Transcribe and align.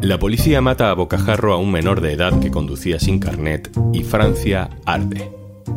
La 0.00 0.18
policía 0.18 0.60
mata 0.60 0.90
a 0.90 0.94
bocajarro 0.94 1.52
a 1.52 1.58
un 1.58 1.70
menor 1.70 2.00
de 2.00 2.12
edad 2.12 2.38
que 2.40 2.50
conducía 2.50 2.98
sin 2.98 3.18
carnet 3.18 3.70
y 3.92 4.04
Francia 4.04 4.70
arde. 4.86 5.30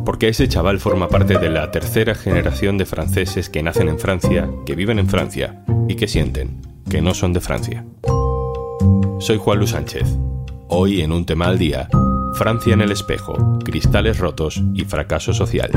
Porque 0.06 0.28
ese 0.28 0.48
chaval 0.48 0.78
forma 0.78 1.08
parte 1.08 1.38
de 1.38 1.50
la 1.50 1.70
tercera 1.70 2.14
generación 2.14 2.78
de 2.78 2.86
franceses 2.86 3.50
que 3.50 3.62
nacen 3.62 3.88
en 3.88 3.98
Francia, 3.98 4.48
que 4.64 4.74
viven 4.74 4.98
en 4.98 5.08
Francia 5.08 5.64
y 5.88 5.96
que 5.96 6.08
sienten 6.08 6.60
que 6.88 7.02
no 7.02 7.14
son 7.14 7.32
de 7.32 7.40
Francia. 7.40 7.84
Soy 9.18 9.38
Juan 9.38 9.58
Luis 9.58 9.70
Sánchez. 9.70 10.06
Hoy 10.68 11.02
en 11.02 11.12
un 11.12 11.26
tema 11.26 11.46
al 11.46 11.58
día, 11.58 11.88
Francia 12.34 12.74
en 12.74 12.80
el 12.80 12.92
espejo, 12.92 13.58
cristales 13.64 14.18
rotos 14.18 14.62
y 14.74 14.84
fracaso 14.84 15.32
social. 15.32 15.70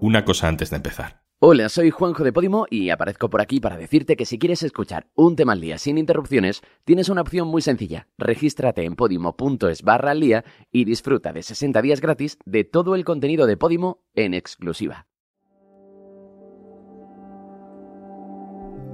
Una 0.00 0.24
cosa 0.24 0.48
antes 0.48 0.70
de 0.70 0.76
empezar. 0.76 1.21
Hola, 1.44 1.68
soy 1.68 1.90
Juanjo 1.90 2.22
de 2.22 2.32
Podimo 2.32 2.66
y 2.70 2.90
aparezco 2.90 3.28
por 3.28 3.40
aquí 3.40 3.58
para 3.58 3.76
decirte 3.76 4.14
que 4.14 4.26
si 4.26 4.38
quieres 4.38 4.62
escuchar 4.62 5.08
un 5.16 5.34
tema 5.34 5.54
al 5.54 5.60
día 5.60 5.76
sin 5.76 5.98
interrupciones, 5.98 6.62
tienes 6.84 7.08
una 7.08 7.22
opción 7.22 7.48
muy 7.48 7.62
sencilla. 7.62 8.06
Regístrate 8.16 8.84
en 8.84 8.94
podimo.es 8.94 9.82
barra 9.82 10.12
al 10.12 10.20
día 10.20 10.44
y 10.70 10.84
disfruta 10.84 11.32
de 11.32 11.42
60 11.42 11.82
días 11.82 12.00
gratis 12.00 12.38
de 12.44 12.62
todo 12.62 12.94
el 12.94 13.04
contenido 13.04 13.46
de 13.46 13.56
Podimo 13.56 14.04
en 14.14 14.34
exclusiva. 14.34 15.08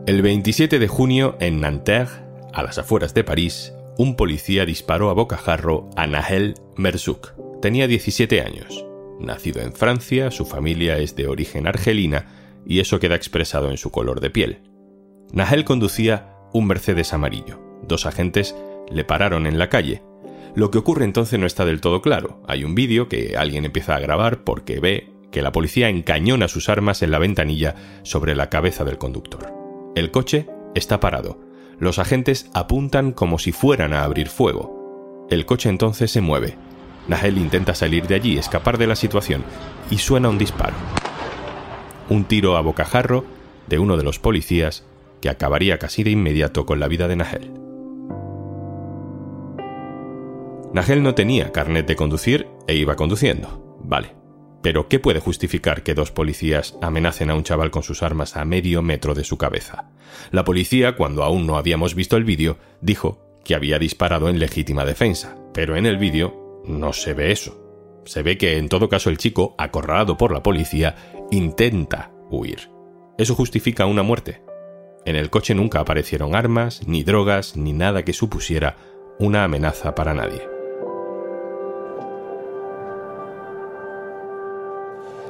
El 0.07 0.23
27 0.23 0.79
de 0.79 0.89
junio, 0.89 1.37
en 1.41 1.61
Nanterre, 1.61 2.25
a 2.55 2.63
las 2.63 2.79
afueras 2.79 3.13
de 3.13 3.25
París, 3.25 3.75
un 3.99 4.17
policía 4.17 4.65
disparó 4.65 5.11
a 5.11 5.13
bocajarro 5.13 5.91
a 5.97 6.07
Nahel 6.07 6.55
Merzouk. 6.79 7.61
Tenía 7.61 7.87
17 7.87 8.41
años. 8.41 8.87
Nacido 9.21 9.61
en 9.61 9.75
Francia, 9.75 10.31
su 10.31 10.47
familia 10.47 10.97
es 10.97 11.15
de 11.15 11.27
origen 11.27 11.67
argelina 11.67 12.38
y 12.67 12.81
eso 12.81 13.01
queda 13.01 13.15
expresado 13.15 13.71
en 13.71 13.77
su 13.77 13.91
color 13.91 14.21
de 14.21 14.31
piel. 14.31 14.63
Nahel 15.33 15.65
conducía 15.65 16.35
un 16.53 16.67
Mercedes 16.67 17.13
amarillo. 17.13 17.61
Dos 17.83 18.07
agentes 18.07 18.57
le 18.91 19.05
pararon 19.05 19.47
en 19.47 19.59
la 19.59 19.69
calle. 19.69 20.03
Lo 20.55 20.71
que 20.71 20.79
ocurre 20.79 21.05
entonces 21.05 21.39
no 21.39 21.47
está 21.47 21.65
del 21.65 21.81
todo 21.81 22.01
claro. 22.01 22.43
Hay 22.47 22.65
un 22.65 22.75
vídeo 22.75 23.09
que 23.09 23.37
alguien 23.37 23.65
empieza 23.65 23.95
a 23.95 24.01
grabar 24.01 24.45
porque 24.45 24.81
ve 24.81 25.13
que 25.31 25.43
la 25.43 25.53
policía 25.53 25.89
encañona 25.89 26.49
sus 26.49 26.69
armas 26.69 27.03
en 27.03 27.11
la 27.11 27.19
ventanilla 27.19 27.75
sobre 28.03 28.35
la 28.35 28.49
cabeza 28.49 28.85
del 28.85 28.99
conductor. 28.99 29.53
El 29.95 30.11
coche 30.11 30.47
está 30.75 31.01
parado. 31.01 31.41
Los 31.79 31.99
agentes 31.99 32.51
apuntan 32.55 33.13
como 33.13 33.39
si 33.39 33.53
fueran 33.53 33.93
a 33.93 34.05
abrir 34.05 34.29
fuego. 34.29 35.27
El 35.31 35.45
coche 35.45 35.69
entonces 35.69 36.11
se 36.11 36.23
mueve. 36.23 36.57
Nahel 37.07 37.39
intenta 37.39 37.75
salir 37.75 38.07
de 38.07 38.15
allí, 38.15 38.39
escapar 38.39 38.79
de 38.79 38.87
la 38.87 38.97
situación, 38.97 39.45
y 39.91 39.99
suena 39.99 40.29
un 40.29 40.39
disparo 40.39 40.75
un 42.09 42.25
tiro 42.25 42.57
a 42.57 42.61
bocajarro 42.61 43.25
de 43.67 43.79
uno 43.79 43.97
de 43.97 44.03
los 44.03 44.19
policías 44.19 44.85
que 45.21 45.29
acabaría 45.29 45.79
casi 45.79 46.05
de 46.05 46.11
inmediato 46.11 46.65
con 46.67 46.81
la 46.81 46.89
vida 46.89 47.09
de 47.09 47.17
Nagel. 47.17 47.53
Nagel 50.73 51.03
no 51.03 51.15
tenía 51.15 51.53
carnet 51.53 51.87
de 51.87 51.97
conducir 51.97 52.47
e 52.67 52.75
iba 52.77 52.97
conduciendo. 52.97 53.79
Vale. 53.83 54.15
Pero 54.61 54.89
¿qué 54.89 54.99
puede 54.99 55.21
justificar 55.21 55.83
que 55.83 55.95
dos 55.95 56.11
policías 56.11 56.77
amenacen 56.83 57.31
a 57.31 57.35
un 57.35 57.45
chaval 57.45 57.71
con 57.71 57.83
sus 57.83 58.03
armas 58.03 58.37
a 58.37 58.45
medio 58.45 58.83
metro 58.83 59.15
de 59.15 59.25
su 59.25 59.39
cabeza? 59.39 59.91
La 60.31 60.45
policía, 60.45 60.97
cuando 60.97 61.23
aún 61.23 61.47
no 61.47 61.57
habíamos 61.57 61.95
visto 61.95 62.17
el 62.17 62.25
vídeo, 62.25 62.59
dijo 62.81 63.39
que 63.45 63.55
había 63.55 63.79
disparado 63.79 64.29
en 64.29 64.39
legítima 64.39 64.85
defensa, 64.85 65.37
pero 65.55 65.77
en 65.77 65.87
el 65.87 65.97
vídeo 65.97 66.63
no 66.67 66.93
se 66.93 67.15
ve 67.15 67.31
eso. 67.33 67.68
Se 68.09 68.23
ve 68.23 68.39
que 68.39 68.57
en 68.57 68.71
todo 68.71 68.89
caso 68.89 69.11
el 69.11 69.19
chico, 69.19 69.55
acorralado 69.59 70.17
por 70.17 70.33
la 70.33 70.43
policía, 70.43 70.97
intenta 71.31 72.11
huir. 72.31 72.71
Eso 73.19 73.35
justifica 73.35 73.85
una 73.85 74.03
muerte. 74.03 74.41
En 75.05 75.15
el 75.15 75.29
coche 75.29 75.55
nunca 75.55 75.81
aparecieron 75.81 76.35
armas, 76.35 76.81
ni 76.87 77.03
drogas, 77.03 77.55
ni 77.55 77.75
nada 77.75 78.05
que 78.07 78.15
supusiera 78.15 78.77
una 79.19 79.45
amenaza 79.45 79.95
para 79.95 80.15
nadie. 80.15 80.41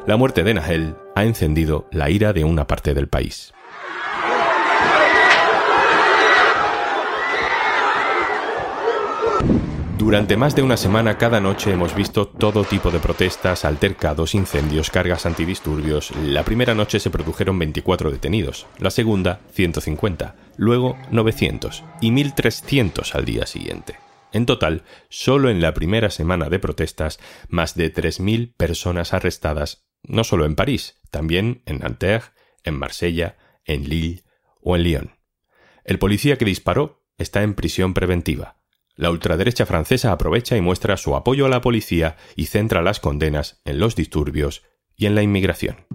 La 0.06 0.17
muerte 0.17 0.44
de 0.44 0.55
Nahel 0.55 0.94
ha 1.17 1.25
encendido 1.25 1.88
la 1.91 2.11
ira 2.11 2.33
de 2.33 2.44
una 2.44 2.69
parte 2.69 2.94
del 2.94 3.09
país. 3.09 3.53
Durante 10.09 10.39
más 10.39 10.57
de 10.57 10.63
una 10.63 10.79
semana 10.79 11.19
cada 11.19 11.39
noche 11.39 11.71
hemos 11.71 11.95
visto 11.95 12.27
todo 12.27 12.65
tipo 12.65 12.91
de 12.91 12.99
protestas, 12.99 13.67
altercados, 13.67 14.35
incendios, 14.35 14.89
cargas 14.89 15.27
antidisturbios. 15.27 16.17
La 16.17 16.45
primera 16.45 16.75
noche 16.75 16.99
se 16.99 17.11
produjeron 17.11 17.59
24 17.59 18.11
detenidos, 18.11 18.67
la 18.79 18.89
segunda 18.89 19.43
150, 19.53 20.35
luego 20.57 20.97
900 21.11 21.85
y 22.01 22.11
1300 22.13 23.15
al 23.15 23.27
día 23.27 23.45
siguiente. 23.45 23.97
En 24.33 24.47
total, 24.47 24.83
solo 25.11 25.51
en 25.51 25.61
la 25.61 25.75
primera 25.75 26.09
semana 26.09 26.49
de 26.49 26.59
protestas, 26.59 27.21
más 27.51 27.75
de 27.75 27.93
3.000 27.93 28.55
personas 28.57 29.13
arrestadas, 29.13 29.85
no 30.03 30.25
solo 30.25 30.47
en 30.47 30.55
París, 30.55 31.03
también 31.11 31.61
en 31.67 31.81
Nanterre, 31.81 32.31
en 32.65 32.79
Marsella, 32.79 33.37
en 33.67 33.87
Lille 33.91 34.25
o 34.63 34.75
en 34.75 34.85
Lyon. 34.85 35.11
El 35.85 35.99
policía 35.99 36.39
que 36.39 36.47
disparó 36.47 37.05
está 37.19 37.43
en 37.43 37.53
prisión 37.53 37.93
preventiva 37.93 38.58
la 38.99 39.11
ultraderecha 39.11 39.65
francesa 39.65 40.13
aprovecha 40.13 40.57
y 40.57 40.61
muestra 40.61 40.97
su 40.97 41.15
apoyo 41.15 41.47
a 41.47 41.49
la 41.49 41.61
policía 41.61 42.17
y 42.37 42.47
centra 42.47 42.83
las 42.83 42.99
condenas 42.99 43.63
en 43.65 43.79
los 43.79 43.95
disturbios 43.95 44.65
y 44.97 45.07
en 45.07 45.15
la 45.15 45.23
inmigración. 45.23 45.87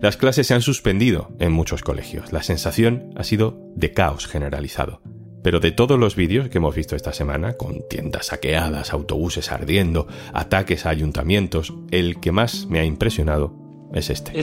Las 0.00 0.16
clases 0.16 0.46
se 0.46 0.54
han 0.54 0.62
suspendido 0.62 1.28
en 1.40 1.52
muchos 1.52 1.82
colegios. 1.82 2.32
La 2.32 2.42
sensación 2.42 3.10
ha 3.16 3.24
sido 3.24 3.60
de 3.76 3.92
caos 3.92 4.26
generalizado. 4.26 5.02
Pero 5.42 5.60
de 5.60 5.72
todos 5.72 5.98
los 5.98 6.16
vídeos 6.16 6.48
que 6.48 6.58
hemos 6.58 6.74
visto 6.74 6.96
esta 6.96 7.12
semana, 7.12 7.52
con 7.54 7.86
tiendas 7.88 8.26
saqueadas, 8.26 8.92
autobuses 8.92 9.52
ardiendo, 9.52 10.08
ataques 10.32 10.86
a 10.86 10.90
ayuntamientos, 10.90 11.74
el 11.90 12.18
que 12.18 12.32
más 12.32 12.66
me 12.66 12.80
ha 12.80 12.84
impresionado 12.84 13.54
es 13.92 14.10
este. 14.10 14.38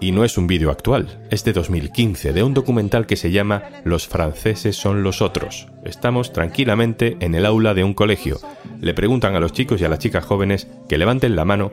Y 0.00 0.12
no 0.12 0.24
es 0.24 0.38
un 0.38 0.46
vídeo 0.46 0.70
actual, 0.70 1.20
es 1.30 1.44
de 1.44 1.52
2015, 1.52 2.32
de 2.32 2.42
un 2.42 2.54
documental 2.54 3.06
que 3.06 3.16
se 3.16 3.30
llama 3.30 3.64
Los 3.84 4.08
franceses 4.08 4.74
son 4.74 5.02
los 5.02 5.20
otros. 5.20 5.68
Estamos 5.84 6.32
tranquilamente 6.32 7.18
en 7.20 7.34
el 7.34 7.44
aula 7.44 7.74
de 7.74 7.84
un 7.84 7.92
colegio. 7.92 8.38
Le 8.80 8.94
preguntan 8.94 9.34
a 9.34 9.40
los 9.40 9.52
chicos 9.52 9.80
y 9.80 9.84
a 9.84 9.90
las 9.90 9.98
chicas 9.98 10.24
jóvenes 10.24 10.68
que 10.88 10.98
levanten 10.98 11.36
la 11.36 11.44
mano 11.44 11.70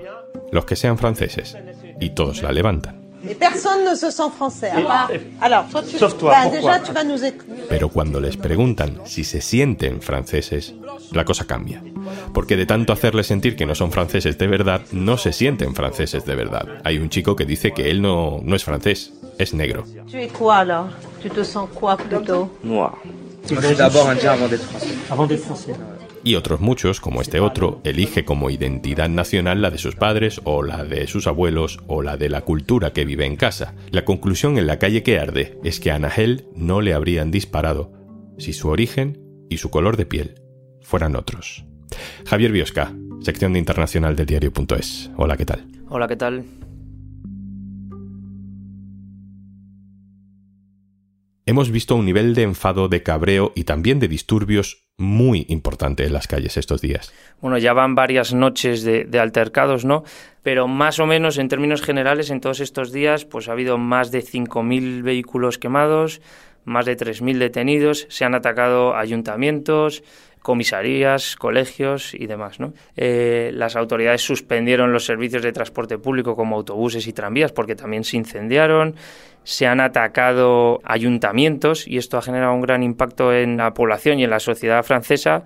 los 0.52 0.66
que 0.66 0.76
sean 0.76 0.98
franceses. 0.98 1.58
Y 2.02 2.12
todos 2.12 2.44
la 2.44 2.52
levantan. 2.52 3.07
Pero 7.70 7.90
cuando 7.90 8.20
les 8.20 8.38
preguntan 8.38 9.02
si 9.06 9.24
se 9.24 9.42
sienten 9.42 10.02
franceses, 10.02 10.74
la 11.12 11.26
cosa 11.26 11.46
cambia. 11.46 11.84
Porque 12.34 12.56
de 12.56 12.66
tanto 12.66 12.94
hacerles 12.94 13.28
sentir 13.28 13.56
que 13.56 13.66
no 13.66 13.76
son 13.76 13.92
franceses 13.92 14.38
de 14.38 14.48
verdad, 14.48 14.82
no 14.92 15.18
se 15.18 15.34
sienten 15.34 15.76
franceses 15.76 16.26
de 16.26 16.36
verdad. 16.36 16.68
Hay 16.84 16.98
un 17.00 17.10
chico 17.10 17.36
que 17.36 17.46
dice 17.46 17.72
que 17.74 17.90
él 17.90 18.02
no, 18.02 18.40
no 18.44 18.56
es 18.56 18.64
francés, 18.64 19.14
es 19.38 19.54
negro. 19.54 19.84
Y 26.24 26.36
otros 26.36 26.60
muchos, 26.60 27.00
como 27.00 27.22
este 27.22 27.40
otro, 27.40 27.82
elige 27.84 28.26
como 28.26 28.50
identidad 28.50 29.10
nacional 29.10 29.62
la 29.62 29.72
de 29.72 29.78
sus 29.78 29.96
padres 29.96 30.42
o 30.44 30.64
la 30.64 30.84
de 30.84 31.08
sus 31.08 31.28
abuelos 31.28 31.80
o 31.88 32.02
la 32.02 32.18
de 32.18 32.30
la 32.30 32.42
cultura 32.42 32.92
que 32.92 33.06
vive 33.06 33.26
en 33.26 33.36
casa. 33.36 33.76
La 33.92 34.06
conclusión 34.06 34.58
en 34.58 34.68
la 34.68 34.80
calle 34.80 35.04
que 35.04 35.20
arde 35.20 35.58
es 35.64 35.80
que 35.80 35.92
a 35.92 36.00
Nahel 36.00 36.46
no 36.56 36.82
le 36.82 36.94
habrían 36.94 37.32
disparado 37.32 37.92
si 38.38 38.54
su 38.54 38.70
origen 38.70 39.22
y 39.50 39.58
su 39.58 39.70
color 39.70 39.98
de 39.98 40.06
piel 40.06 40.42
fueran 40.82 41.16
otros. 41.16 41.66
Javier 42.26 42.52
Biosca, 42.52 42.94
sección 43.22 43.54
de 43.54 43.60
internacional 43.60 44.16
del 44.16 44.26
diario.es. 44.26 45.12
Hola, 45.18 45.38
¿qué 45.38 45.46
tal? 45.46 45.66
Hola, 45.90 46.08
¿qué 46.08 46.18
tal? 46.18 46.44
Hemos 51.50 51.72
visto 51.72 51.96
un 51.96 52.04
nivel 52.04 52.36
de 52.36 52.42
enfado, 52.42 52.90
de 52.90 53.04
cabreo 53.04 53.54
y 53.56 53.64
también 53.64 54.00
de 54.00 54.10
disturbios 54.10 54.90
muy 54.98 55.46
importante 55.48 56.04
en 56.06 56.12
las 56.12 56.28
calles 56.28 56.58
estos 56.58 56.82
días. 56.82 57.14
Bueno, 57.40 57.58
ya 57.58 57.72
van 57.72 57.96
varias 57.96 58.34
noches 58.34 58.84
de, 58.84 59.08
altercados, 59.18 59.86
¿no? 59.86 60.04
Pero 60.44 60.68
más 60.68 61.00
o 61.00 61.06
menos 61.06 61.38
en 61.38 61.48
términos 61.48 61.82
generales 61.82 62.32
en 62.32 62.42
todos 62.42 62.60
estos 62.60 62.92
días 62.92 63.24
pues 63.24 63.48
ha 63.48 63.54
habido 63.54 63.78
más 63.78 64.12
de 64.12 64.26
5.000 64.26 65.04
vehículos 65.04 65.58
quemados, 65.58 66.20
más 66.66 66.86
de 66.86 66.98
3.000 66.98 67.38
detenidos, 67.38 68.08
se 68.10 68.26
han 68.26 68.36
atacado 68.36 68.98
ayuntamientos, 68.98 70.04
comisarías, 70.48 71.36
colegios 71.36 72.14
y 72.14 72.26
demás. 72.26 72.62
¿no? 72.62 72.72
Eh, 72.96 73.52
las 73.54 73.76
autoridades 73.76 74.22
suspendieron 74.22 74.94
los 74.94 75.04
servicios 75.04 75.44
de 75.44 75.52
transporte 75.52 75.98
público 75.98 76.38
como 76.38 76.56
autobuses 76.56 77.06
y 77.06 77.12
tranvías 77.12 77.52
porque 77.52 77.76
también 77.76 78.06
se 78.06 78.16
incendiaron, 78.16 78.96
se 79.44 79.68
han 79.68 79.82
atacado 79.82 80.80
ayuntamientos 80.86 81.86
y 81.86 81.98
esto 81.98 82.18
ha 82.18 82.22
generado 82.22 82.54
un 82.54 82.62
gran 82.62 82.82
impacto 82.82 83.34
en 83.34 83.58
la 83.58 83.74
población 83.74 84.20
y 84.20 84.24
en 84.24 84.30
la 84.30 84.40
sociedad 84.40 84.84
francesa 84.84 85.44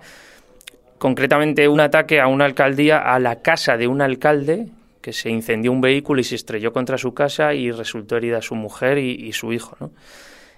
concretamente 0.98 1.66
un 1.66 1.80
ataque 1.80 2.20
a 2.20 2.28
una 2.28 2.44
alcaldía, 2.44 2.98
a 2.98 3.18
la 3.18 3.42
casa 3.42 3.76
de 3.76 3.88
un 3.88 4.02
alcalde, 4.02 4.68
que 5.00 5.12
se 5.12 5.30
incendió 5.30 5.72
un 5.72 5.80
vehículo 5.80 6.20
y 6.20 6.24
se 6.24 6.36
estrelló 6.36 6.72
contra 6.72 6.96
su 6.96 7.12
casa 7.12 7.54
y 7.54 7.72
resultó 7.72 8.16
herida 8.18 8.40
su 8.40 8.54
mujer 8.54 8.98
y, 8.98 9.10
y 9.10 9.32
su 9.32 9.52
hijo. 9.52 9.76
¿no? 9.80 9.90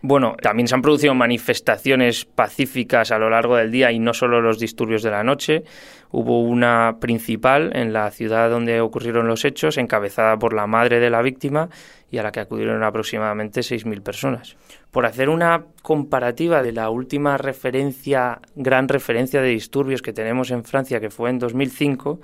Bueno, 0.06 0.36
también 0.42 0.68
se 0.68 0.74
han 0.74 0.82
producido 0.82 1.14
manifestaciones 1.14 2.26
pacíficas 2.26 3.10
a 3.10 3.18
lo 3.18 3.30
largo 3.30 3.56
del 3.56 3.70
día 3.70 3.90
y 3.90 3.98
no 3.98 4.12
solo 4.12 4.42
los 4.42 4.58
disturbios 4.58 5.02
de 5.02 5.10
la 5.10 5.24
noche. 5.24 5.64
Hubo 6.10 6.42
una 6.42 6.98
principal 7.00 7.74
en 7.74 7.94
la 7.94 8.10
ciudad 8.10 8.50
donde 8.50 8.82
ocurrieron 8.82 9.26
los 9.26 9.46
hechos, 9.46 9.78
encabezada 9.78 10.38
por 10.38 10.52
la 10.52 10.66
madre 10.66 11.00
de 11.00 11.08
la 11.08 11.22
víctima 11.22 11.70
y 12.10 12.18
a 12.18 12.22
la 12.22 12.32
que 12.32 12.40
acudieron 12.40 12.84
aproximadamente 12.84 13.62
6.000 13.62 14.02
personas. 14.02 14.58
Por 14.90 15.06
hacer 15.06 15.30
una 15.30 15.64
comparativa 15.80 16.62
de 16.62 16.72
la 16.72 16.90
última 16.90 17.38
referencia, 17.38 18.42
gran 18.56 18.88
referencia 18.88 19.40
de 19.40 19.48
disturbios 19.48 20.02
que 20.02 20.12
tenemos 20.12 20.50
en 20.50 20.64
Francia, 20.64 21.00
que 21.00 21.08
fue 21.08 21.30
en 21.30 21.38
2005, 21.38 22.20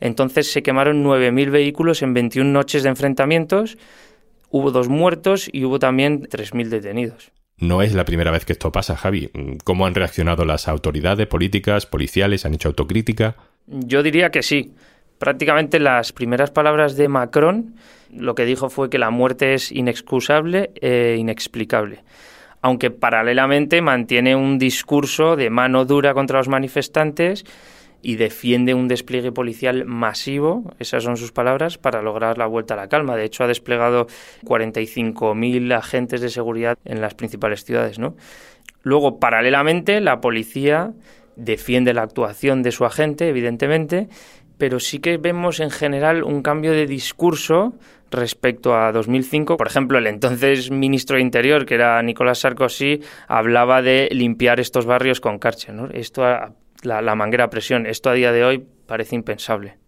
entonces 0.00 0.50
se 0.50 0.62
quemaron 0.62 1.04
9.000 1.04 1.50
vehículos 1.50 2.00
en 2.00 2.14
21 2.14 2.50
noches 2.50 2.84
de 2.84 2.88
enfrentamientos, 2.88 3.76
hubo 4.50 4.70
dos 4.70 4.88
muertos 4.88 5.48
y 5.52 5.64
hubo 5.64 5.78
también 5.78 6.22
3.000 6.22 6.68
detenidos. 6.68 7.32
No 7.58 7.82
es 7.82 7.94
la 7.94 8.04
primera 8.04 8.30
vez 8.30 8.44
que 8.44 8.52
esto 8.52 8.70
pasa, 8.70 8.96
Javi. 8.96 9.30
¿Cómo 9.64 9.86
han 9.86 9.94
reaccionado 9.94 10.44
las 10.44 10.68
autoridades 10.68 11.26
políticas, 11.26 11.86
policiales? 11.86 12.46
¿Han 12.46 12.54
hecho 12.54 12.68
autocrítica? 12.68 13.34
Yo 13.66 14.02
diría 14.02 14.30
que 14.30 14.42
sí. 14.42 14.74
Prácticamente 15.18 15.80
las 15.80 16.12
primeras 16.12 16.52
palabras 16.52 16.96
de 16.96 17.08
Macron 17.08 17.74
lo 18.14 18.34
que 18.34 18.44
dijo 18.44 18.70
fue 18.70 18.88
que 18.88 18.98
la 18.98 19.10
muerte 19.10 19.54
es 19.54 19.72
inexcusable 19.72 20.70
e 20.80 21.16
inexplicable 21.18 22.02
aunque 22.60 22.90
paralelamente 22.90 23.80
mantiene 23.82 24.34
un 24.34 24.58
discurso 24.58 25.36
de 25.36 25.50
mano 25.50 25.84
dura 25.84 26.14
contra 26.14 26.38
los 26.38 26.48
manifestantes 26.48 27.44
y 28.02 28.16
defiende 28.16 28.74
un 28.74 28.88
despliegue 28.88 29.32
policial 29.32 29.84
masivo, 29.84 30.72
esas 30.78 31.02
son 31.02 31.16
sus 31.16 31.32
palabras, 31.32 31.78
para 31.78 32.02
lograr 32.02 32.38
la 32.38 32.46
vuelta 32.46 32.74
a 32.74 32.76
la 32.76 32.88
calma. 32.88 33.16
De 33.16 33.24
hecho, 33.24 33.44
ha 33.44 33.48
desplegado 33.48 34.06
45.000 34.44 35.76
agentes 35.76 36.20
de 36.20 36.28
seguridad 36.28 36.78
en 36.84 37.00
las 37.00 37.14
principales 37.14 37.64
ciudades. 37.64 37.98
¿no? 37.98 38.14
Luego, 38.82 39.18
paralelamente, 39.18 40.00
la 40.00 40.20
policía 40.20 40.92
defiende 41.36 41.94
la 41.94 42.02
actuación 42.02 42.62
de 42.62 42.72
su 42.72 42.84
agente, 42.84 43.28
evidentemente, 43.28 44.08
pero 44.58 44.80
sí 44.80 44.98
que 44.98 45.18
vemos 45.18 45.60
en 45.60 45.70
general 45.70 46.24
un 46.24 46.42
cambio 46.42 46.72
de 46.72 46.86
discurso 46.86 47.74
respecto 48.10 48.74
a 48.74 48.92
2005. 48.92 49.56
Por 49.56 49.66
ejemplo, 49.66 49.98
el 49.98 50.06
entonces 50.06 50.70
ministro 50.70 51.16
de 51.16 51.22
Interior, 51.22 51.64
que 51.64 51.74
era 51.74 52.02
Nicolás 52.02 52.40
Sarkozy, 52.40 53.00
hablaba 53.28 53.82
de 53.82 54.08
limpiar 54.10 54.60
estos 54.60 54.86
barrios 54.86 55.20
con 55.20 55.38
Karcher. 55.38 55.74
¿no? 55.74 55.88
Esto 55.90 56.24
la, 56.82 57.14
manguera 57.14 57.50
presión. 57.50 57.86
Esto 57.86 58.10
a 58.10 58.14
día 58.14 58.32
de 58.32 58.44
hoy 58.44 58.64
parece 58.86 59.16
impensable. 59.16 59.78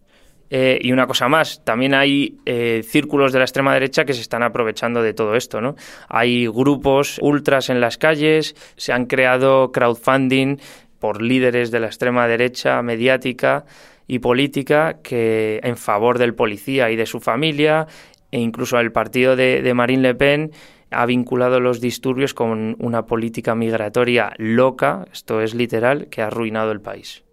Eh, 0.53 0.79
y 0.83 0.91
una 0.91 1.07
cosa 1.07 1.29
más, 1.29 1.63
también 1.65 1.95
hay 1.95 2.39
eh, 2.45 2.83
círculos 2.85 3.33
de 3.33 3.39
la 3.39 3.45
extrema 3.45 3.73
derecha 3.73 4.05
que 4.05 4.15
se 4.15 4.21
están 4.21 4.43
aprovechando 4.43 5.01
de 5.01 5.15
todo 5.15 5.37
esto, 5.37 5.61
¿no? 5.61 5.77
Hay 6.09 6.49
grupos 6.49 7.19
ultras 7.23 7.71
en 7.71 7.81
las 7.81 7.99
calles, 7.99 8.57
se 8.77 8.93
han 8.93 9.07
creado 9.07 9.71
crowdfunding 9.71 10.57
por 10.99 11.23
líderes 11.23 11.71
de 11.71 11.79
la 11.79 11.87
extrema 11.87 12.27
derecha 12.27 12.83
mediática 12.83 13.65
y 14.09 14.19
política 14.19 14.99
que 15.05 15.61
en 15.63 15.77
favor 15.77 16.19
del 16.19 16.35
policía 16.35 16.91
y 16.91 16.97
de 16.97 17.07
su 17.07 17.21
familia, 17.21 17.87
e 18.33 18.41
incluso 18.41 18.79
el 18.81 18.91
partido 18.91 19.37
de 19.37 19.73
Marine 19.75 20.03
Le 20.03 20.15
Pen 20.17 20.51
ha 20.91 21.07
vinculado 21.07 21.61
los 21.61 21.81
disturbios 21.81 22.35
con 22.35 22.77
una 22.79 23.07
política 23.07 23.55
migratoria 23.55 24.33
loca, 24.39 25.07
esto 25.13 25.41
es 25.41 25.55
literal, 25.55 26.09
que 26.09 26.23
ha 26.23 26.27
arruinado 26.27 26.73
el 26.73 26.81
país. 26.81 27.25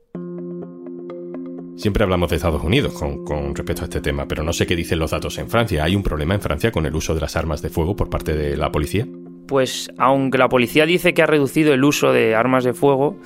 Siempre 1.78 2.04
hablamos 2.04 2.32
de 2.32 2.38
Estados 2.38 2.64
Unidos 2.64 2.94
con, 2.94 3.56
respecto 3.56 3.84
a 3.84 3.86
este 3.86 4.02
tema, 4.02 4.28
pero 4.28 4.44
no 4.44 4.52
sé 4.52 4.66
qué 4.66 4.76
dicen 4.76 4.98
los 4.98 5.12
datos 5.12 5.38
en 5.38 5.48
Francia. 5.48 5.84
¿Hay 5.84 5.96
un 5.96 6.02
problema 6.02 6.34
en 6.34 6.42
Francia 6.42 6.72
con 6.72 6.88
el 6.88 6.96
uso 6.96 7.14
de 7.14 7.22
las 7.22 7.36
armas 7.36 7.62
de 7.62 7.70
fuego 7.70 7.96
por 7.96 8.10
parte 8.10 8.36
de 8.36 8.58
la 8.58 8.72
policía? 8.72 9.08
Pues 9.48 9.92
aunque 9.98 10.40
la 10.40 10.50
policía 10.50 10.88
dice 10.88 11.14
que 11.14 11.22
ha 11.22 11.28
reducido 11.28 11.74
el 11.74 11.84
uso 11.84 12.12
de 12.12 12.34
armas 12.34 12.64
de 12.64 12.74
fuego, 12.74 13.18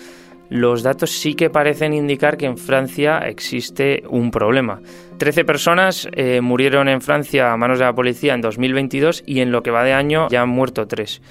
los 0.52 0.84
datos 0.84 1.12
sí 1.12 1.34
que 1.34 1.50
parecen 1.50 1.94
indicar 1.94 2.36
que 2.36 2.46
en 2.46 2.58
Francia 2.58 3.20
existe 3.20 4.04
un 4.10 4.32
problema. 4.32 4.82
Trece 5.18 5.46
personas 5.46 6.10
eh, 6.12 6.42
murieron 6.42 6.90
en 6.90 7.00
Francia 7.00 7.54
a 7.54 7.58
manos 7.58 7.80
de 7.80 7.86
la 7.86 7.96
policía 7.96 8.34
en 8.34 8.42
2022 8.42 9.24
y 9.26 9.40
en 9.40 9.54
lo 9.54 9.64
que 9.64 9.72
va 9.72 9.86
de 9.86 9.94
año 9.94 10.28
ya 10.30 10.42
han 10.42 10.50
muerto 10.50 10.88
tres. 10.88 11.22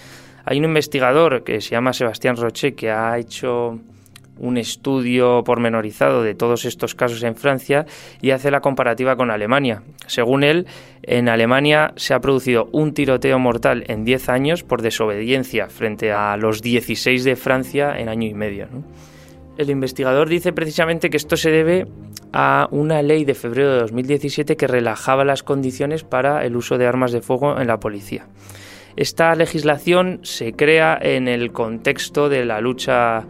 Hay 0.46 0.58
un 0.58 0.64
investigador 0.64 1.44
que 1.44 1.61
se 1.61 1.70
llama 1.70 1.93
Sebastián 1.93 2.37
Roche 2.37 2.75
que 2.75 2.90
ha 2.90 3.19
hecho 3.19 3.78
un 4.41 4.57
estudio 4.57 5.43
pormenorizado 5.45 6.23
de 6.23 6.35
todos 6.35 6.65
estos 6.65 6.95
casos 6.95 7.23
en 7.23 7.37
Francia 7.37 7.87
y 8.21 8.31
hace 8.31 8.51
la 8.51 8.61
comparativa 8.61 9.17
con 9.17 9.31
Alemania. 9.31 9.83
Según 10.07 10.43
él, 10.43 10.67
en 11.03 11.29
Alemania 11.29 11.93
se 11.97 12.15
ha 12.15 12.21
producido 12.21 12.69
un 12.73 12.93
tiroteo 12.93 13.39
mortal 13.39 13.85
en 13.87 14.05
10 14.05 14.29
años 14.29 14.65
por 14.65 14.83
desobediencia 14.83 15.69
frente 15.69 16.13
a 16.13 16.37
los 16.37 16.63
16 16.63 17.25
de 17.25 17.37
Francia 17.37 17.99
en 17.99 18.09
año 18.09 18.29
y 18.29 18.35
medio. 18.35 18.69
El 19.59 19.71
investigador 19.71 20.29
dice 20.29 20.53
precisamente 20.53 21.11
que 21.11 21.19
esto 21.19 21.37
se 21.37 21.51
debe 21.51 21.87
a 22.33 22.69
una 22.71 23.03
ley 23.03 23.25
de 23.25 23.35
febrero 23.35 23.75
de 23.75 23.81
2017 23.81 24.57
que 24.57 24.67
relajaba 24.67 25.25
las 25.25 25.43
condiciones 25.43 26.03
para 26.03 26.45
el 26.47 26.57
uso 26.57 26.79
de 26.79 26.87
armas 26.87 27.13
de 27.13 27.21
fuego 27.21 27.61
en 27.61 27.67
la 27.67 27.79
policía. 27.79 28.27
Esta 28.97 29.35
legislación 29.35 30.21
se 30.23 30.53
crea 30.53 30.99
en 31.01 31.29
el 31.29 31.53
contexto 31.53 32.29
de 32.29 32.45
la 32.45 32.61
lucha 32.61 33.27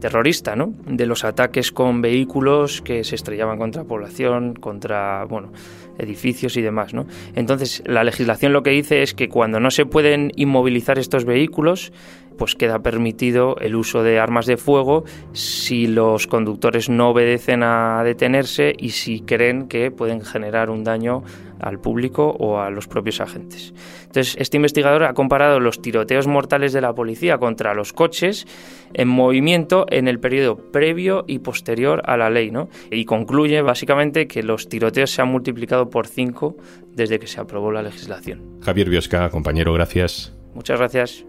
terrorista, 0.00 0.56
¿no? 0.56 0.72
De 0.86 1.06
los 1.06 1.24
ataques 1.24 1.72
con 1.72 2.00
vehículos 2.00 2.82
que 2.82 3.04
se 3.04 3.14
estrellaban 3.14 3.58
contra 3.58 3.84
población, 3.84 4.54
contra, 4.54 5.24
bueno, 5.24 5.52
edificios 5.98 6.56
y 6.56 6.62
demás, 6.62 6.94
¿no? 6.94 7.06
Entonces, 7.34 7.82
la 7.86 8.04
legislación 8.04 8.52
lo 8.52 8.62
que 8.62 8.70
dice 8.70 9.02
es 9.02 9.14
que 9.14 9.28
cuando 9.28 9.60
no 9.60 9.70
se 9.70 9.86
pueden 9.86 10.32
inmovilizar 10.36 10.98
estos 10.98 11.24
vehículos, 11.24 11.92
pues 12.38 12.54
queda 12.54 12.78
permitido 12.78 13.56
el 13.58 13.76
uso 13.76 14.02
de 14.02 14.18
armas 14.18 14.46
de 14.46 14.56
fuego 14.56 15.04
si 15.32 15.86
los 15.86 16.26
conductores 16.26 16.88
no 16.88 17.10
obedecen 17.10 17.62
a 17.62 18.02
detenerse 18.04 18.72
y 18.78 18.90
si 18.90 19.20
creen 19.20 19.68
que 19.68 19.90
pueden 19.90 20.22
generar 20.22 20.70
un 20.70 20.84
daño 20.84 21.22
al 21.60 21.80
público 21.80 22.36
o 22.38 22.60
a 22.60 22.70
los 22.70 22.86
propios 22.86 23.20
agentes. 23.20 23.74
Entonces, 24.02 24.36
este 24.38 24.56
investigador 24.56 25.04
ha 25.04 25.14
comparado 25.14 25.60
los 25.60 25.82
tiroteos 25.82 26.26
mortales 26.26 26.72
de 26.72 26.80
la 26.80 26.94
policía 26.94 27.38
contra 27.38 27.74
los 27.74 27.92
coches 27.92 28.46
en 28.94 29.08
movimiento 29.08 29.86
en 29.90 30.08
el 30.08 30.20
periodo 30.20 30.56
previo 30.56 31.24
y 31.26 31.40
posterior 31.40 32.02
a 32.04 32.16
la 32.16 32.30
ley, 32.30 32.50
¿no? 32.50 32.68
Y 32.90 33.04
concluye 33.04 33.60
básicamente 33.62 34.26
que 34.26 34.42
los 34.42 34.68
tiroteos 34.68 35.10
se 35.10 35.22
han 35.22 35.28
multiplicado 35.28 35.90
por 35.90 36.06
cinco 36.06 36.56
desde 36.94 37.18
que 37.18 37.26
se 37.26 37.40
aprobó 37.40 37.72
la 37.72 37.82
legislación. 37.82 38.60
Javier 38.62 38.88
Biosca, 38.88 39.28
compañero, 39.30 39.72
gracias. 39.72 40.34
Muchas 40.54 40.78
gracias. 40.78 41.24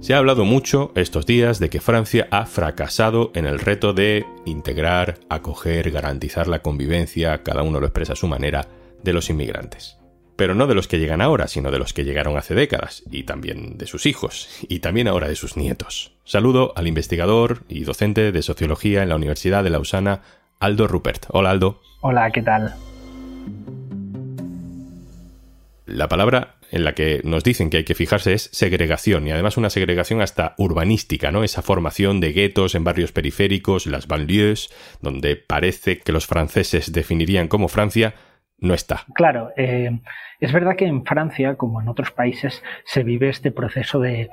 Se 0.00 0.14
ha 0.14 0.18
hablado 0.18 0.44
mucho 0.44 0.92
estos 0.94 1.26
días 1.26 1.58
de 1.58 1.70
que 1.70 1.80
Francia 1.80 2.28
ha 2.30 2.46
fracasado 2.46 3.32
en 3.34 3.46
el 3.46 3.58
reto 3.58 3.92
de 3.92 4.24
integrar, 4.46 5.18
acoger, 5.28 5.90
garantizar 5.90 6.46
la 6.46 6.60
convivencia, 6.60 7.42
cada 7.42 7.62
uno 7.62 7.80
lo 7.80 7.86
expresa 7.86 8.12
a 8.12 8.16
su 8.16 8.28
manera, 8.28 8.68
de 9.02 9.12
los 9.12 9.28
inmigrantes. 9.28 9.98
Pero 10.36 10.54
no 10.54 10.68
de 10.68 10.76
los 10.76 10.86
que 10.86 11.00
llegan 11.00 11.20
ahora, 11.20 11.48
sino 11.48 11.72
de 11.72 11.80
los 11.80 11.92
que 11.92 12.04
llegaron 12.04 12.36
hace 12.36 12.54
décadas, 12.54 13.02
y 13.10 13.24
también 13.24 13.76
de 13.76 13.88
sus 13.88 14.06
hijos, 14.06 14.48
y 14.68 14.78
también 14.78 15.08
ahora 15.08 15.26
de 15.26 15.34
sus 15.34 15.56
nietos. 15.56 16.16
Saludo 16.24 16.72
al 16.76 16.86
investigador 16.86 17.64
y 17.68 17.82
docente 17.82 18.30
de 18.30 18.42
sociología 18.42 19.02
en 19.02 19.08
la 19.08 19.16
Universidad 19.16 19.64
de 19.64 19.70
Lausana, 19.70 20.22
Aldo 20.60 20.86
Rupert. 20.86 21.26
Hola 21.30 21.50
Aldo. 21.50 21.80
Hola, 22.02 22.30
¿qué 22.30 22.42
tal? 22.42 22.72
La 25.86 26.06
palabra 26.06 26.57
en 26.70 26.84
la 26.84 26.94
que 26.94 27.20
nos 27.24 27.44
dicen 27.44 27.70
que 27.70 27.78
hay 27.78 27.84
que 27.84 27.94
fijarse 27.94 28.34
es 28.34 28.50
segregación 28.52 29.26
y 29.26 29.30
además 29.30 29.56
una 29.56 29.70
segregación 29.70 30.20
hasta 30.20 30.54
urbanística, 30.58 31.30
¿no? 31.30 31.44
Esa 31.44 31.62
formación 31.62 32.20
de 32.20 32.32
guetos 32.32 32.74
en 32.74 32.84
barrios 32.84 33.12
periféricos, 33.12 33.86
las 33.86 34.06
banlieues, 34.06 34.70
donde 35.00 35.36
parece 35.36 35.98
que 35.98 36.12
los 36.12 36.26
franceses 36.26 36.92
definirían 36.92 37.48
como 37.48 37.68
Francia, 37.68 38.14
no 38.58 38.74
está. 38.74 39.04
Claro, 39.14 39.50
eh, 39.56 40.00
es 40.40 40.52
verdad 40.52 40.76
que 40.76 40.86
en 40.86 41.04
Francia, 41.04 41.56
como 41.56 41.80
en 41.80 41.88
otros 41.88 42.10
países, 42.10 42.62
se 42.84 43.04
vive 43.04 43.28
este 43.28 43.52
proceso 43.52 44.00
de 44.00 44.30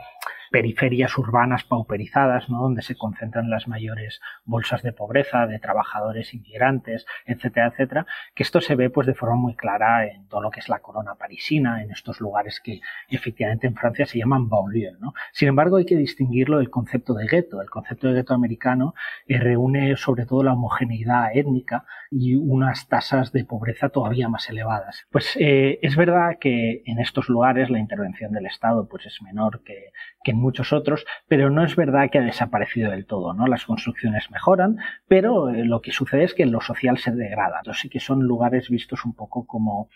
periferias 0.55 1.17
urbanas 1.17 1.65
pauperizadas, 1.65 2.50
¿no? 2.50 2.62
donde 2.62 2.81
se 2.81 2.95
concentran 2.95 3.50
las 3.50 3.67
mayores 3.67 4.21
bolsas 4.45 4.83
de 4.83 4.93
pobreza, 4.93 5.47
de 5.47 5.59
trabajadores 5.59 6.33
inmigrantes, 6.33 7.05
etcétera, 7.25 7.67
etcétera, 7.67 8.05
que 8.33 8.43
esto 8.43 8.62
se 8.62 8.75
ve 8.75 8.89
pues 8.89 9.05
de 9.05 9.15
forma 9.15 9.35
muy 9.35 9.55
clara 9.57 10.07
en 10.07 10.29
todo 10.29 10.39
lo 10.39 10.51
que 10.51 10.62
es 10.62 10.69
la 10.69 10.79
corona 10.79 11.15
parisina, 11.15 11.83
en 11.83 11.91
estos 11.91 12.21
lugares 12.21 12.62
que 12.63 12.79
efectivamente 13.09 13.67
en 13.67 13.75
Francia 13.75 14.05
se 14.05 14.17
llaman 14.17 14.47
banlieue. 14.47 14.95
¿no? 15.01 15.13
Sin 15.33 15.50
embargo, 15.50 15.75
hay 15.75 15.85
que 15.85 15.97
distinguirlo 15.97 16.59
del 16.59 16.69
concepto 16.69 17.15
de 17.15 17.27
gueto. 17.27 17.62
El 17.62 17.69
concepto 17.69 18.07
de 18.07 18.13
gueto 18.13 18.33
americano 18.33 18.93
eh, 19.27 19.38
reúne 19.38 19.97
sobre 19.97 20.25
todo 20.25 20.41
la 20.41 20.53
homogeneidad 20.53 21.35
étnica 21.35 21.83
y 22.09 22.35
unas 22.35 22.88
tasas 22.88 23.33
de 23.33 23.43
pobreza 23.43 23.89
todavía 23.89 24.29
más 24.29 24.50
elevadas. 24.50 25.05
Pues 25.12 25.35
eh, 25.38 25.79
es 25.81 25.97
verdad 25.97 26.38
que 26.39 26.81
en 26.85 27.00
estos 27.00 27.27
lugares 27.27 27.69
la 27.69 27.79
intervención 27.79 28.31
del 28.31 28.45
Estado 28.45 28.88
pues 28.88 29.05
es 29.05 29.21
menor 29.21 29.62
que, 29.65 29.91
que 30.24 30.31
en 30.31 30.45
muchos 30.46 30.72
otros, 30.72 31.06
pero 31.28 31.50
no 31.50 31.64
es 31.64 31.75
verdad 31.75 32.10
que 32.12 32.20
ha 32.20 32.22
desaparecido 32.22 32.92
del 32.92 33.06
todo, 33.06 33.34
¿no? 33.34 33.48
Las 33.48 33.66
construcciones 33.66 34.30
mejoran, 34.32 34.78
pero 35.08 35.50
eh, 35.50 35.66
lo 35.66 35.82
que 35.82 35.92
sucede 35.92 36.24
es 36.24 36.34
que 36.34 36.46
lo 36.46 36.62
social 36.62 36.98
se 36.98 37.12
degrada. 37.12 37.58
Entonces 37.60 37.82
sí 37.82 37.90
que 37.90 38.00
son 38.00 38.24
lugares 38.24 38.70
vistos 38.70 39.04
un 39.06 39.14
poco 39.14 39.46
como 39.46 39.90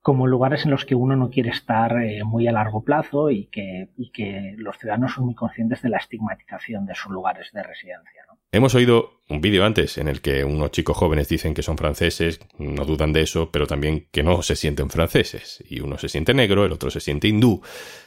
como 0.00 0.26
lugares 0.26 0.64
en 0.64 0.70
los 0.70 0.86
que 0.86 0.94
uno 0.94 1.16
no 1.16 1.28
quiere 1.28 1.50
estar 1.50 2.00
eh, 2.02 2.24
muy 2.24 2.46
a 2.46 2.52
largo 2.52 2.82
plazo 2.82 3.30
y 3.30 3.46
que, 3.46 3.90
y 3.98 4.10
que, 4.10 4.54
los 4.56 4.78
ciudadanos 4.78 5.12
son 5.12 5.26
muy 5.26 5.34
conscientes 5.34 5.82
de 5.82 5.90
la 5.90 5.98
estigmatización 5.98 6.86
de 6.86 6.94
sus 6.94 7.12
lugares 7.12 7.50
de 7.52 7.62
residencia. 7.62 8.24
Hemos 8.50 8.74
oído 8.74 9.20
un 9.28 9.42
vídeo 9.42 9.66
antes 9.66 9.98
en 9.98 10.08
el 10.08 10.22
que 10.22 10.44
unos 10.44 10.70
chicos 10.70 10.96
jóvenes 10.96 11.28
dicen 11.28 11.52
que 11.52 11.62
son 11.62 11.76
franceses, 11.76 12.40
no 12.56 12.86
dudan 12.86 13.12
de 13.12 13.20
eso, 13.20 13.50
pero 13.52 13.66
también 13.66 14.06
que 14.10 14.22
no 14.22 14.40
se 14.40 14.56
sienten 14.56 14.88
franceses. 14.88 15.62
Y 15.68 15.80
uno 15.80 15.98
se 15.98 16.08
siente 16.08 16.32
negro, 16.32 16.64
el 16.64 16.72
otro 16.72 16.90
se 16.90 17.00
siente 17.00 17.28
hindú. 17.28 17.60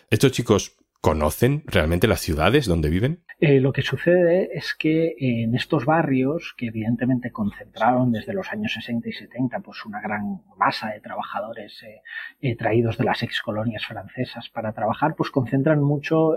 Estos 0.10 0.32
chicos 0.32 0.78
¿Conocen 1.02 1.64
realmente 1.66 2.08
las 2.08 2.20
ciudades 2.20 2.68
donde 2.68 2.92
viven? 2.92 3.24
Eh, 3.40 3.60
lo 3.60 3.74
que 3.74 3.82
sucede 3.82 4.56
es 4.56 4.76
que 4.76 5.16
en 5.18 5.56
estos 5.56 5.84
barrios, 5.84 6.54
que 6.56 6.68
evidentemente 6.68 7.32
concentraron 7.32 8.12
desde 8.12 8.36
los 8.36 8.52
años 8.52 8.74
60 8.74 9.10
y 9.10 9.14
70 9.14 9.62
pues 9.62 9.84
una 9.84 10.00
gran 10.00 10.44
masa 10.58 10.90
de 10.92 11.00
trabajadores 11.00 11.82
eh, 11.82 12.04
eh, 12.42 12.56
traídos 12.56 13.00
de 13.00 13.06
las 13.06 13.24
ex 13.24 13.42
colonias 13.42 13.84
francesas 13.84 14.50
para 14.50 14.74
trabajar, 14.74 15.16
pues 15.16 15.32
concentran 15.32 15.82
mucho, 15.82 16.36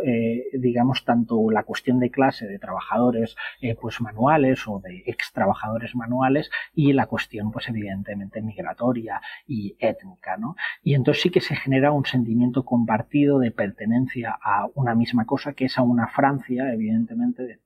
digamos, 0.54 1.04
tanto 1.04 1.50
la 1.50 1.64
cuestión 1.64 2.00
de 2.00 2.11
clase 2.11 2.47
de 2.47 2.59
trabajadores 2.59 3.37
pues 3.83 4.00
manuales 4.00 4.66
o 4.66 4.80
de 4.80 5.02
ex 5.04 5.30
trabajadores 5.35 5.94
manuales 5.94 6.50
y 6.75 6.94
la 6.94 7.04
cuestión, 7.04 7.52
pues 7.52 7.68
evidentemente 7.68 8.40
migratoria 8.40 9.21
y 9.47 9.76
étnica, 9.78 10.38
¿no? 10.38 10.56
Y 10.83 10.94
entonces 10.94 11.23
sí 11.23 11.30
que 11.30 11.42
se 11.42 11.54
genera 11.54 11.92
un 11.92 12.06
sentimiento 12.06 12.64
compartido 12.64 13.38
de 13.38 13.50
pertenencia 13.50 14.38
a 14.42 14.53
una 14.75 14.94
misma 14.94 15.25
cosa 15.25 15.52
que 15.52 15.66
es 15.66 15.78
a 15.78 15.82
una 15.82 16.08
Francia, 16.08 16.73
evidentemente, 16.73 17.42
de, 17.42 17.58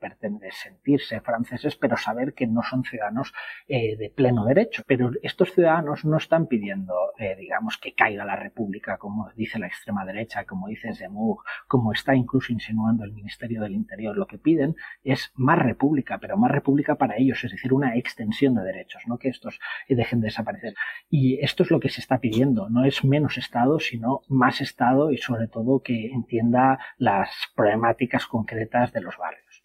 sentirse 0.51 1.21
franceses, 1.21 1.77
pero 1.77 1.97
saber 1.97 2.35
que 2.35 2.47
no 2.47 2.63
son 2.63 2.85
ciudadanos 2.85 3.33
eh, 3.67 3.97
de 3.97 4.11
pleno 4.11 4.45
derecho. 4.45 4.83
Pero 4.87 5.11
estos 5.23 5.53
ciudadanos 5.53 6.05
no 6.05 6.17
están 6.17 6.47
pidiendo, 6.47 6.95
eh, 7.19 7.37
digamos, 7.37 7.79
que 7.79 7.95
caiga 7.95 8.25
la 8.25 8.37
República, 8.37 8.99
como 8.99 9.31
dice 9.37 9.59
la 9.59 9.67
extrema 9.67 10.05
derecha, 10.05 10.45
como 10.45 10.69
dice 10.69 10.95
Zemmour, 10.95 11.39
como 11.67 11.93
está 11.93 12.15
incluso 12.15 12.53
insinuando 12.53 13.05
el 13.05 13.13
Ministerio 13.13 13.63
del 13.63 13.75
Interior. 13.75 14.17
Lo 14.17 14.27
que 14.27 14.39
piden 14.39 14.77
es 15.05 15.33
más 15.35 15.59
República, 15.59 16.19
pero 16.19 16.37
más 16.37 16.51
República 16.51 16.97
para 16.97 17.17
ellos, 17.17 17.43
es 17.45 17.53
decir, 17.53 17.73
una 17.73 17.97
extensión 17.97 18.55
de 18.55 18.63
derechos, 18.63 19.03
no 19.07 19.19
que 19.19 19.29
estos 19.29 19.59
dejen 19.89 20.21
de 20.21 20.27
desaparecer. 20.27 20.75
Y 21.11 21.39
esto 21.45 21.63
es 21.63 21.71
lo 21.71 21.81
que 21.81 21.89
se 21.89 22.01
está 22.01 22.19
pidiendo, 22.19 22.69
no 22.69 22.85
es 22.85 23.05
menos 23.05 23.37
Estado, 23.37 23.79
sino 23.81 24.23
más 24.29 24.61
Estado 24.61 25.11
y 25.11 25.19
sobre 25.19 25.49
todo 25.49 25.83
que 25.83 26.11
entienda 26.11 26.78
las 26.97 27.31
problemáticas 27.55 28.27
concretas 28.27 28.93
de 28.93 29.01
los 29.01 29.17
barrios. 29.17 29.61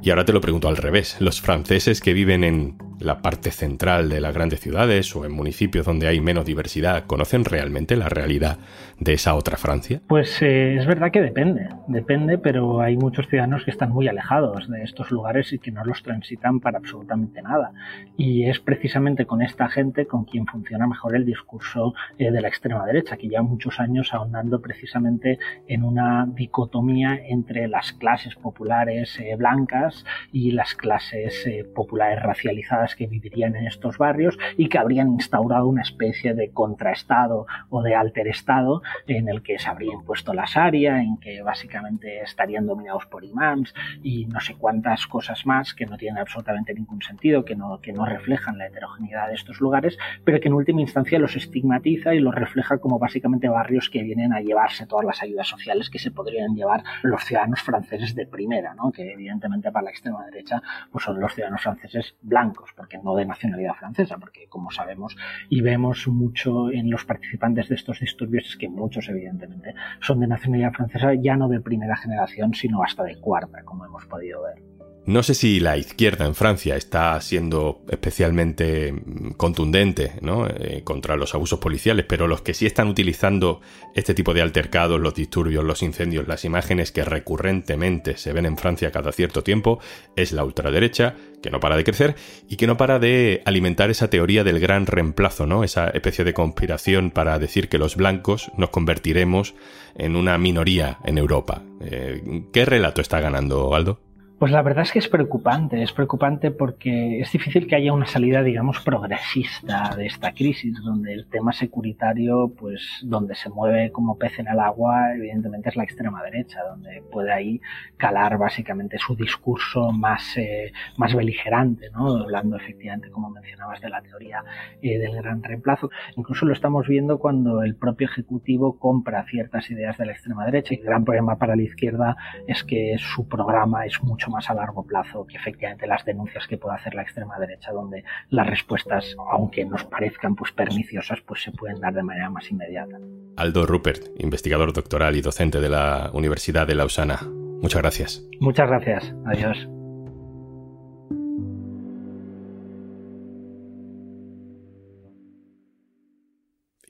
Y 0.00 0.10
ahora 0.10 0.24
te 0.24 0.32
lo 0.32 0.40
pregunto 0.40 0.68
al 0.68 0.76
revés. 0.76 1.20
Los 1.20 1.40
franceses 1.40 2.00
que 2.00 2.12
viven 2.12 2.44
en 2.44 2.87
la 3.00 3.22
parte 3.22 3.50
central 3.50 4.08
de 4.08 4.20
las 4.20 4.34
grandes 4.34 4.60
ciudades 4.60 5.14
o 5.14 5.24
en 5.24 5.32
municipios 5.32 5.86
donde 5.86 6.08
hay 6.08 6.20
menos 6.20 6.44
diversidad 6.44 7.04
conocen 7.06 7.44
realmente 7.44 7.96
la 7.96 8.08
realidad 8.08 8.58
de 8.98 9.12
esa 9.12 9.34
otra 9.34 9.56
Francia? 9.56 10.00
Pues 10.06 10.42
eh, 10.42 10.76
es 10.76 10.86
verdad 10.86 11.10
que 11.12 11.20
depende, 11.20 11.68
depende, 11.86 12.38
pero 12.38 12.80
hay 12.80 12.96
muchos 12.96 13.28
ciudadanos 13.28 13.64
que 13.64 13.70
están 13.70 13.90
muy 13.90 14.08
alejados 14.08 14.68
de 14.68 14.82
estos 14.82 15.10
lugares 15.10 15.52
y 15.52 15.58
que 15.58 15.70
no 15.70 15.84
los 15.84 16.02
transitan 16.02 16.60
para 16.60 16.78
absolutamente 16.78 17.42
nada. 17.42 17.72
Y 18.16 18.44
es 18.44 18.58
precisamente 18.58 19.26
con 19.26 19.42
esta 19.42 19.68
gente 19.68 20.06
con 20.06 20.24
quien 20.24 20.46
funciona 20.46 20.86
mejor 20.86 21.14
el 21.14 21.24
discurso 21.24 21.94
eh, 22.18 22.30
de 22.30 22.40
la 22.40 22.48
extrema 22.48 22.84
derecha, 22.86 23.16
que 23.16 23.28
lleva 23.28 23.42
muchos 23.42 23.78
años 23.80 24.12
ahondando 24.12 24.60
precisamente 24.60 25.38
en 25.66 25.84
una 25.84 26.26
dicotomía 26.26 27.18
entre 27.28 27.68
las 27.68 27.92
clases 27.92 28.34
populares 28.34 29.18
eh, 29.20 29.36
blancas 29.36 30.04
y 30.32 30.52
las 30.52 30.74
clases 30.74 31.46
populares 31.74 32.22
racializadas 32.22 32.87
que 32.94 33.06
vivirían 33.06 33.56
en 33.56 33.66
estos 33.66 33.98
barrios 33.98 34.38
y 34.56 34.68
que 34.68 34.78
habrían 34.78 35.08
instaurado 35.08 35.66
una 35.66 35.82
especie 35.82 36.34
de 36.34 36.50
contraestado 36.50 37.46
o 37.70 37.82
de 37.82 37.94
alterestado 37.94 38.82
en 39.06 39.28
el 39.28 39.42
que 39.42 39.58
se 39.58 39.68
habría 39.68 39.92
impuesto 39.92 40.34
la 40.34 40.44
Sharia, 40.46 41.02
en 41.02 41.16
que 41.18 41.42
básicamente 41.42 42.20
estarían 42.22 42.66
dominados 42.66 43.06
por 43.06 43.24
imams 43.24 43.74
y 44.02 44.26
no 44.26 44.40
sé 44.40 44.54
cuántas 44.54 45.06
cosas 45.06 45.46
más 45.46 45.74
que 45.74 45.86
no 45.86 45.96
tienen 45.96 46.18
absolutamente 46.18 46.74
ningún 46.74 47.02
sentido, 47.02 47.44
que 47.44 47.56
no, 47.56 47.80
que 47.80 47.92
no 47.92 48.04
reflejan 48.04 48.58
la 48.58 48.66
heterogeneidad 48.66 49.28
de 49.28 49.34
estos 49.34 49.60
lugares, 49.60 49.98
pero 50.24 50.40
que 50.40 50.48
en 50.48 50.54
última 50.54 50.80
instancia 50.80 51.18
los 51.18 51.36
estigmatiza 51.36 52.14
y 52.14 52.20
los 52.20 52.34
refleja 52.34 52.78
como 52.78 52.98
básicamente 52.98 53.48
barrios 53.48 53.90
que 53.90 54.02
vienen 54.02 54.32
a 54.32 54.40
llevarse 54.40 54.86
todas 54.86 55.04
las 55.04 55.22
ayudas 55.22 55.48
sociales 55.48 55.90
que 55.90 55.98
se 55.98 56.10
podrían 56.10 56.54
llevar 56.54 56.82
los 57.02 57.24
ciudadanos 57.24 57.62
franceses 57.62 58.14
de 58.14 58.26
primera, 58.26 58.74
¿no? 58.74 58.92
que 58.92 59.12
evidentemente 59.12 59.70
para 59.70 59.84
la 59.84 59.90
extrema 59.90 60.24
derecha 60.24 60.62
pues 60.90 61.04
son 61.04 61.20
los 61.20 61.34
ciudadanos 61.34 61.62
franceses 61.62 62.16
blancos, 62.22 62.70
porque 62.78 62.98
no 62.98 63.14
de 63.16 63.26
nacionalidad 63.26 63.74
francesa, 63.74 64.16
porque 64.16 64.46
como 64.48 64.70
sabemos 64.70 65.16
y 65.50 65.60
vemos 65.60 66.08
mucho 66.08 66.70
en 66.70 66.90
los 66.90 67.04
participantes 67.04 67.68
de 67.68 67.74
estos 67.74 68.00
disturbios 68.00 68.46
es 68.46 68.56
que 68.56 68.68
muchos 68.68 69.08
evidentemente 69.08 69.74
son 70.00 70.20
de 70.20 70.28
nacionalidad 70.28 70.72
francesa 70.72 71.12
ya 71.14 71.36
no 71.36 71.48
de 71.48 71.60
primera 71.60 71.96
generación, 71.96 72.54
sino 72.54 72.82
hasta 72.82 73.02
de 73.02 73.20
cuarta, 73.20 73.62
como 73.64 73.84
hemos 73.84 74.06
podido 74.06 74.42
ver. 74.42 74.77
No 75.08 75.22
sé 75.22 75.32
si 75.32 75.58
la 75.58 75.78
izquierda 75.78 76.26
en 76.26 76.34
Francia 76.34 76.76
está 76.76 77.18
siendo 77.22 77.80
especialmente 77.88 78.94
contundente 79.38 80.12
¿no? 80.20 80.46
Eh, 80.46 80.82
contra 80.84 81.16
los 81.16 81.34
abusos 81.34 81.60
policiales, 81.60 82.04
pero 82.06 82.28
los 82.28 82.42
que 82.42 82.52
sí 82.52 82.66
están 82.66 82.88
utilizando 82.88 83.62
este 83.94 84.12
tipo 84.12 84.34
de 84.34 84.42
altercados, 84.42 85.00
los 85.00 85.14
disturbios, 85.14 85.64
los 85.64 85.82
incendios, 85.82 86.28
las 86.28 86.44
imágenes 86.44 86.92
que 86.92 87.06
recurrentemente 87.06 88.18
se 88.18 88.34
ven 88.34 88.44
en 88.44 88.58
Francia 88.58 88.92
cada 88.92 89.10
cierto 89.12 89.42
tiempo, 89.42 89.80
es 90.14 90.32
la 90.32 90.44
ultraderecha, 90.44 91.16
que 91.42 91.50
no 91.50 91.58
para 91.58 91.78
de 91.78 91.84
crecer 91.84 92.14
y 92.46 92.56
que 92.56 92.66
no 92.66 92.76
para 92.76 92.98
de 92.98 93.40
alimentar 93.46 93.88
esa 93.88 94.10
teoría 94.10 94.44
del 94.44 94.60
gran 94.60 94.84
reemplazo, 94.84 95.46
¿no? 95.46 95.64
esa 95.64 95.88
especie 95.88 96.22
de 96.22 96.34
conspiración 96.34 97.12
para 97.12 97.38
decir 97.38 97.70
que 97.70 97.78
los 97.78 97.96
blancos 97.96 98.52
nos 98.58 98.68
convertiremos 98.68 99.54
en 99.94 100.16
una 100.16 100.36
minoría 100.36 100.98
en 101.02 101.16
Europa. 101.16 101.62
Eh, 101.80 102.42
¿Qué 102.52 102.66
relato 102.66 103.00
está 103.00 103.20
ganando, 103.20 103.74
Aldo? 103.74 104.02
Pues 104.38 104.52
la 104.52 104.62
verdad 104.62 104.84
es 104.84 104.92
que 104.92 105.00
es 105.00 105.08
preocupante, 105.08 105.82
es 105.82 105.90
preocupante 105.90 106.52
porque 106.52 107.18
es 107.18 107.32
difícil 107.32 107.66
que 107.66 107.74
haya 107.74 107.92
una 107.92 108.06
salida, 108.06 108.40
digamos, 108.44 108.78
progresista 108.78 109.96
de 109.96 110.06
esta 110.06 110.32
crisis, 110.32 110.80
donde 110.80 111.12
el 111.12 111.26
tema 111.26 111.52
securitario, 111.52 112.52
pues 112.56 113.00
donde 113.02 113.34
se 113.34 113.50
mueve 113.50 113.90
como 113.90 114.16
pez 114.16 114.38
en 114.38 114.46
el 114.46 114.60
agua, 114.60 115.12
evidentemente 115.16 115.70
es 115.70 115.76
la 115.76 115.82
extrema 115.82 116.22
derecha, 116.22 116.60
donde 116.62 117.02
puede 117.10 117.32
ahí 117.32 117.60
calar 117.96 118.38
básicamente 118.38 118.96
su 118.98 119.16
discurso 119.16 119.90
más, 119.90 120.36
eh, 120.36 120.72
más 120.96 121.16
beligerante, 121.16 121.90
¿no? 121.90 122.06
Hablando 122.06 122.58
efectivamente, 122.58 123.10
como 123.10 123.30
mencionabas, 123.30 123.80
de 123.80 123.88
la 123.88 124.02
teoría 124.02 124.44
eh, 124.80 125.00
del 125.00 125.16
gran 125.16 125.42
reemplazo. 125.42 125.90
Incluso 126.16 126.46
lo 126.46 126.52
estamos 126.52 126.86
viendo 126.86 127.18
cuando 127.18 127.64
el 127.64 127.74
propio 127.74 128.06
Ejecutivo 128.06 128.78
compra 128.78 129.24
ciertas 129.24 129.68
ideas 129.68 129.98
de 129.98 130.06
la 130.06 130.12
extrema 130.12 130.44
derecha. 130.44 130.76
El 130.76 130.84
gran 130.84 131.04
problema 131.04 131.38
para 131.38 131.56
la 131.56 131.62
izquierda 131.62 132.16
es 132.46 132.62
que 132.62 132.94
su 132.98 133.26
programa 133.26 133.84
es 133.84 134.00
mucho 134.00 134.27
más 134.28 134.48
a 134.50 134.54
largo 134.54 134.84
plazo 134.84 135.26
que 135.26 135.36
efectivamente 135.36 135.86
las 135.86 136.04
denuncias 136.04 136.46
que 136.46 136.56
pueda 136.56 136.76
hacer 136.76 136.94
la 136.94 137.02
extrema 137.02 137.38
derecha, 137.38 137.72
donde 137.72 138.04
las 138.30 138.46
respuestas, 138.46 139.16
aunque 139.30 139.64
nos 139.64 139.84
parezcan 139.84 140.34
pues 140.34 140.52
perniciosas, 140.52 141.20
pues 141.22 141.42
se 141.42 141.52
pueden 141.52 141.80
dar 141.80 141.94
de 141.94 142.02
manera 142.02 142.30
más 142.30 142.50
inmediata. 142.50 142.98
Aldo 143.36 143.66
Rupert, 143.66 144.08
investigador 144.18 144.72
doctoral 144.72 145.16
y 145.16 145.20
docente 145.20 145.60
de 145.60 145.68
la 145.68 146.10
Universidad 146.12 146.66
de 146.66 146.74
Lausana. 146.74 147.20
Muchas 147.60 147.82
gracias. 147.82 148.22
Muchas 148.40 148.68
gracias. 148.68 149.14
Adiós. 149.26 149.68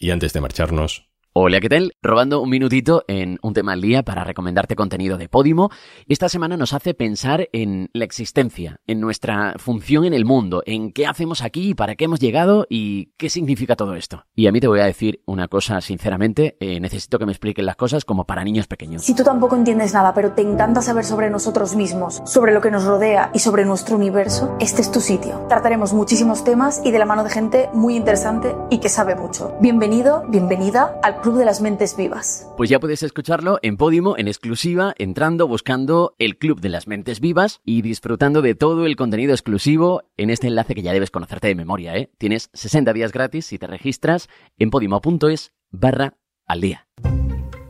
Y 0.01 0.11
antes 0.11 0.33
de 0.33 0.41
marcharnos, 0.41 1.11
Hola, 1.35 1.61
¿qué 1.61 1.69
tal? 1.69 1.93
Robando 2.03 2.41
un 2.41 2.49
minutito 2.49 3.05
en 3.07 3.39
un 3.43 3.53
tema 3.53 3.75
al 3.75 3.83
día 3.83 4.03
para 4.03 4.25
recomendarte 4.25 4.75
contenido 4.75 5.19
de 5.19 5.29
Podimo. 5.29 5.71
Esta 6.09 6.29
semana 6.29 6.57
nos 6.57 6.73
hace 6.73 6.95
pensar 6.95 7.49
en 7.53 7.91
la 7.93 8.07
existencia, 8.07 8.81
en 8.87 8.99
nuestra 9.01 9.55
función 9.59 10.07
en 10.07 10.15
el 10.15 10.25
mundo, 10.25 10.63
en 10.65 10.91
qué 10.91 11.07
hacemos 11.07 11.43
aquí, 11.43 11.75
para 11.75 11.97
qué 11.97 12.07
hemos 12.07 12.19
llegado 12.19 12.67
y 12.69 13.13
qué 13.19 13.29
significa 13.29 13.77
todo 13.77 13.95
esto. 13.95 14.25
Y 14.35 14.47
a 14.47 14.53
mí 14.53 14.59
te 14.59 14.69
voy 14.69 14.81
a 14.81 14.87
decir 14.87 15.21
una 15.27 15.49
cosa 15.49 15.81
sinceramente, 15.83 16.57
eh, 16.61 16.81
necesito 16.81 17.19
que 17.19 17.27
me 17.27 17.33
expliquen 17.33 17.67
las 17.67 17.77
cosas 17.77 18.07
como 18.07 18.25
para 18.25 18.43
niños 18.43 18.67
pequeños. 18.67 19.05
Si 19.05 19.15
tú 19.15 19.23
tampoco 19.23 19.55
entiendes 19.55 19.93
nada, 19.93 20.15
pero 20.15 20.33
te 20.33 20.43
encanta 20.43 20.81
saber 20.81 21.05
sobre 21.05 21.29
nosotros 21.31 21.77
mismos, 21.77 22.23
sobre 22.25 22.53
lo 22.53 22.63
que 22.63 22.71
nos 22.71 22.85
rodea 22.85 23.31
y 23.35 23.41
sobre 23.41 23.67
nuestro 23.67 23.97
universo, 23.97 24.57
este 24.61 24.81
es 24.81 24.91
tu 24.91 25.01
sitio. 25.01 25.45
Trataremos 25.49 25.93
muchísimos 25.93 26.43
temas 26.43 26.81
y 26.85 26.91
de 26.91 26.99
la 26.99 27.05
mano 27.05 27.23
de 27.23 27.31
gente 27.31 27.69
muy 27.75 27.97
interesante 27.97 28.57
y 28.71 28.79
que 28.79 28.89
sabe 28.89 29.15
mucho. 29.15 29.55
Bienvenido, 29.61 30.25
bienvenida 30.29 30.99
Club 31.21 31.37
de 31.37 31.45
las 31.45 31.61
Mentes 31.61 31.97
Vivas. 31.97 32.49
Pues 32.57 32.71
ya 32.71 32.81
puedes 32.81 33.03
escucharlo 33.03 33.59
en 33.63 33.77
Podimo, 33.77 34.17
en 34.17 34.29
exclusiva, 34.29 34.95
entrando, 34.99 35.49
buscando 35.49 36.15
el 36.19 36.39
Club 36.39 36.61
de 36.61 36.69
las 36.69 36.87
Mentes 36.87 37.21
Vivas 37.21 37.61
y 37.65 37.83
disfrutando 37.83 38.43
de 38.43 38.55
todo 38.55 38.87
el 38.87 38.97
contenido 38.97 39.33
exclusivo 39.33 40.03
en 40.17 40.31
este 40.31 40.47
enlace 40.47 40.75
que 40.75 40.83
ya 40.83 40.93
debes 40.93 41.11
conocerte 41.11 41.49
de 41.49 41.55
memoria, 41.55 41.97
¿eh? 41.97 42.11
Tienes 42.19 42.51
60 42.53 42.93
días 42.93 43.13
gratis 43.13 43.47
si 43.47 43.59
te 43.59 43.67
registras 43.67 44.29
en 44.59 44.71
podimo.es 44.71 45.53
barra 45.71 46.15
al 46.47 46.61
día. 46.61 46.87